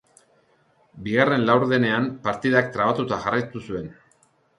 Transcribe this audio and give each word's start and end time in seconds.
Bigarren 1.07 1.43
laurdenean 1.49 2.07
partidak 2.29 2.71
trabatuta 2.79 3.21
jarraitu 3.27 3.63
zuen. 3.67 3.87